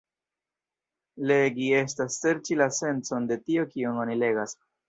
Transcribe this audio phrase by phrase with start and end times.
[1.33, 4.61] Legi estas serĉi la sencon de tio kion oni legas.